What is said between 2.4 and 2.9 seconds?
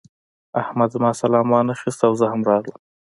راغلم.